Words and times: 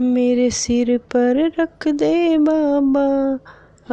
मेरे 0.00 0.50
सिर 0.50 0.98
पर 0.98 1.52
रख 1.58 1.88
दे 1.88 2.38
बाबा, 2.38 3.38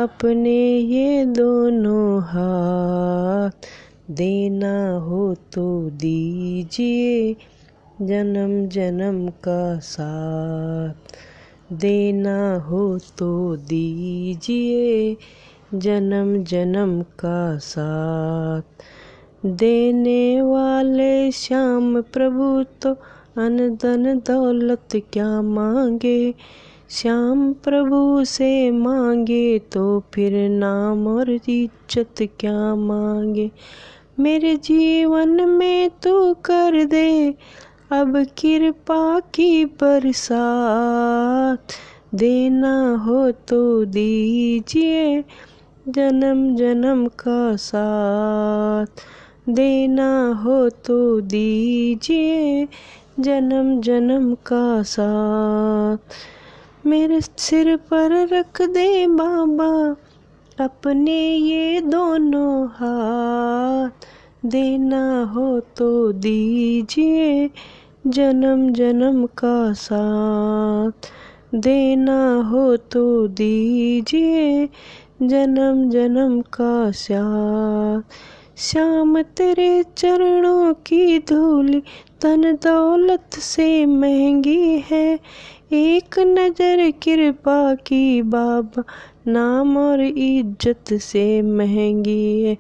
अपने 0.04 0.78
ये 0.78 1.26
दोनों 1.26 2.22
हाथ। 2.22 3.52
देना 4.12 4.92
हो 4.92 5.36
तो 5.54 5.90
दीजिए 5.90 7.36
जन्म 8.02 8.68
जन्म 8.68 9.28
का 9.30 9.80
साथ। 9.80 10.94
देना 11.74 12.56
हो 12.56 13.00
तो 13.18 13.56
दीजिए 13.56 15.18
जन्म 15.74 16.44
जन्म 16.44 17.02
का 17.02 17.58
साथ। 17.58 18.84
देने 19.46 20.42
वाले 20.42 21.32
श्याम 21.32 22.02
प्रभु 22.02 22.64
तो 22.82 22.98
अन 23.40 23.58
धन 23.76 24.04
दौलत 24.28 24.96
क्या 25.14 25.42
मांगे? 25.42 26.34
श्याम 26.90 27.54
प्रभु 27.54 28.24
से 28.26 28.50
मांगे 28.72 29.60
तो 29.72 29.84
फिर 30.14 30.34
नाम 30.50 31.08
और 31.08 31.30
इज़्ज़त 31.32 32.22
क्या 32.40 32.76
मांगे? 32.76 33.52
मेरे 34.20 34.56
जीवन 34.56 35.30
में 35.50 35.90
तू 36.04 36.34
कर 36.46 36.84
दे, 36.86 37.36
अब 37.92 38.18
कृपा 38.40 39.20
की 39.20 39.66
बरसात। 39.66 41.60
देना 42.16 42.74
हो 43.06 43.32
तो 43.32 43.86
दीजिए 43.86 45.24
जन्म 45.90 46.56
जन्म 46.56 47.08
का 47.20 47.56
साथ। 47.56 49.04
देना 49.50 50.12
हो 50.44 50.70
तो 50.70 50.98
दीजिए 51.22 52.68
जन्म 53.20 53.82
जन्म 53.82 54.34
का 54.34 54.84
साथ 54.84 55.98
मेरे 56.86 57.22
सिर 57.22 57.76
पर 57.76 58.28
रख 58.28 58.62
दे 58.62 59.08
बाबा, 59.08 59.96
अपने 60.66 61.36
ये 61.36 61.82
दोनों 61.82 62.68
हाथ। 62.68 63.90
देना 64.46 65.24
हो 65.24 65.60
तो 65.60 66.12
दीजिए 66.12 67.50
जन्म 68.08 68.74
जन्म 68.74 69.26
का 69.26 69.74
साथ। 69.74 70.92
देना 71.56 72.36
हो 72.36 72.78
तो 72.78 73.28
दीजिए 73.28 74.70
जन्म 75.22 75.90
जन्म 75.90 76.42
का 76.42 76.92
साथ। 76.92 78.02
श्याम 78.58 79.22
तेरे 79.22 79.86
चरणों 79.98 80.74
की 80.74 81.20
धूल 81.20 81.82
तन 82.22 82.42
दौलत 82.64 83.34
से 83.34 83.86
महँगी 83.86 84.84
है। 84.92 85.20
एक 85.74 86.20
नज़र 86.20 86.90
कृपा 87.04 87.74
की 87.76 88.22
बाबा, 88.22 88.84
नाम 89.28 89.78
और 89.78 90.02
इज़्ज़त 90.02 90.94
से 90.94 91.42
महँगी 91.42 92.44
है। 92.44 92.58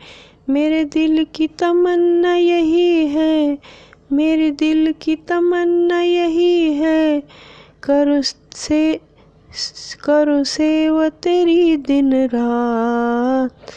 मेरे 0.50 0.84
दिल 0.86 1.26
की 1.36 1.48
तमन्ना 1.48 2.36
यही 2.36 3.06
है, 3.08 3.58
मेरे 4.12 4.50
दिल 4.52 4.94
की 5.02 5.16
तमन्ना 5.16 6.02
यही 6.02 6.74
है। 6.74 7.24
करो 7.84 8.22
से, 8.22 9.00
करो 10.04 10.44
सेवा 10.44 11.10
तेरी 11.10 11.78
दिन 11.78 12.14
रात। 12.14 13.72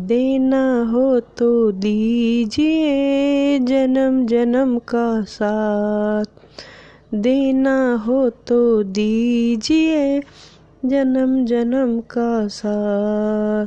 देना 0.00 0.90
हो 0.92 1.20
तो 1.20 1.72
दीजिए 1.72 3.58
जन्म 3.58 4.26
जन्म 4.26 4.78
का 4.78 5.22
साथ। 5.22 6.24
देना 7.14 7.94
हो 7.94 8.30
तो 8.30 8.82
दीजिए 8.82 10.20
जन्म 10.84 11.44
जन्म 11.44 12.00
का 12.00 12.48
साथ। 12.48 13.66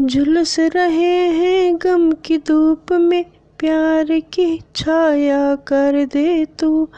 झुलस 0.00 0.56
रहे 0.58 1.28
हैं 1.28 1.76
गम 1.76 2.12
की 2.12 2.38
धूप 2.38 2.92
में, 2.92 3.24
प्यार 3.58 4.20
की 4.20 4.60
छाया 4.76 5.54
कर 5.54 6.04
दे 6.04 6.44
तू। 6.44 6.88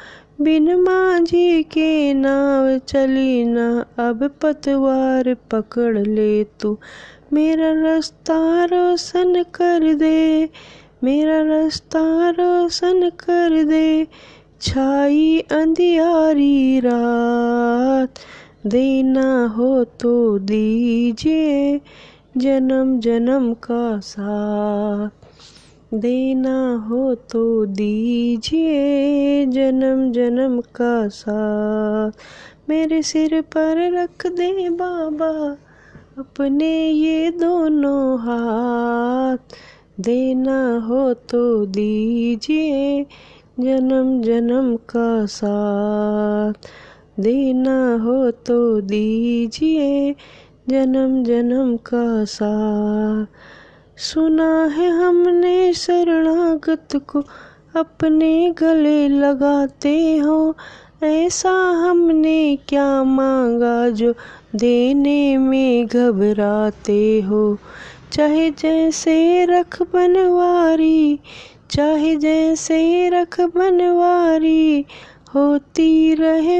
बिन 0.40 0.74
माझी 0.74 1.62
के 1.62 2.14
नाव 2.14 2.78
चली 2.78 3.44
ना, 3.44 3.86
अब 3.98 4.30
पतवार 4.42 5.36
पकड़ 5.50 5.98
ले 5.98 6.44
तू। 6.44 6.78
मेरा 7.32 7.72
रास्ता 7.72 8.64
रोशन 8.64 9.42
कर 9.42 9.94
दे, 9.94 10.48
मेरा 11.04 11.42
रास्ता 11.42 12.30
रोशन 12.30 13.10
कर 13.10 13.62
दे। 13.62 14.06
छाई 14.60 15.44
अंधियारी 15.52 16.80
रात, 16.80 18.14
देना 18.66 19.46
हो 19.46 19.84
तो 19.84 20.38
दीजिए 20.38 21.80
जन्म 22.36 23.00
जन्म 23.00 23.54
का 23.54 24.00
साथ। 24.00 25.10
देना 25.94 26.86
हो 26.88 27.14
तो 27.14 27.66
दीजिए 27.66 29.46
जन्म 29.46 30.12
जन्म 30.12 30.60
का 30.60 31.08
साथ। 31.08 32.12
मेरे 32.68 33.02
सिर 33.02 33.40
पर 33.40 33.92
रख 33.92 34.26
दे 34.26 34.70
बाबा 34.70 35.56
अपने 36.18 36.90
ये 36.90 37.30
दोनों 37.30 38.18
हाथ 38.18 39.36
देना 40.00 40.78
हो 40.78 41.14
तो 41.14 41.66
दीजिए 41.66 43.06
जन्म 43.60 44.22
जन्म 44.22 44.76
का 44.76 45.26
साथ। 45.26 46.52
देना 47.20 47.94
हो 48.02 48.30
तो 48.30 48.80
दीजिए 48.80 50.14
जन्म 50.68 51.24
जन्म 51.24 51.76
का 51.76 52.24
साथ। 52.24 53.26
सुना 53.96 54.64
है 54.64 54.90
हमने 54.90 55.72
शरणागत 55.72 56.88
को 56.96 57.22
अपने 57.76 58.54
गले 58.58 59.08
लगाते 59.08 60.18
हो 60.18 60.56
ऐसा 61.04 61.50
हमने 61.50 62.56
क्या 62.68 63.04
मांगा 63.04 63.88
जो 63.88 64.12
देने 64.54 65.36
में 65.36 65.86
घबराते 65.86 67.20
हो? 67.20 67.58
चाहे 68.12 68.50
जैसे 68.50 69.44
रख 69.44 69.82
बनवारी, 69.82 71.18
चाहे 71.70 72.16
जैसे 72.16 73.08
रख 73.08 73.40
बनवारी, 73.40 74.84
होती 75.34 76.14
रहे 76.14 76.58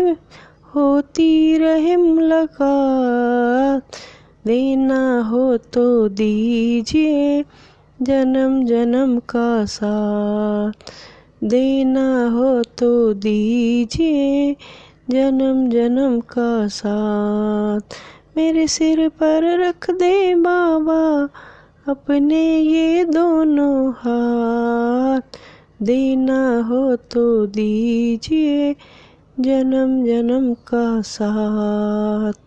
होती 0.75 1.59
रहे 1.59 1.97
मुलाकात 1.97 3.83
देना 4.47 5.21
हो 5.21 5.57
तो 5.57 6.09
दीजिए, 6.09 7.45
जन्म 8.03 8.65
जन्म 8.67 9.19
का 9.19 9.65
साथ। 9.65 10.93
देना 11.45 12.29
हो 12.29 12.63
तो 12.63 13.15
दीजिए 13.15 14.57
जन्म 15.11 15.71
जन्म 15.71 16.21
का 16.21 16.69
साथ। 16.69 17.81
मेरे 18.37 18.67
सिर 18.67 19.09
पर 19.09 19.69
रख 19.69 19.91
दे 19.91 20.35
बाबा, 20.35 21.29
अपने 21.93 22.59
ये 22.59 23.05
दोनों 23.05 23.93
हाथ। 23.93 25.21
देना 25.83 26.63
हो 26.63 26.97
तो 26.97 27.47
दीजिए 27.47 28.77
जन्म 29.41 30.07
जन्म 30.07 30.55
का 30.55 31.01
साथ। 31.01 32.43